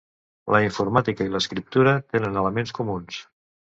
La 0.55 0.61
informàtica 0.67 1.29
i 1.29 1.33
l'escriptura 1.35 1.95
tenen 2.17 2.43
elements 2.45 2.79
comuns. 2.83 3.25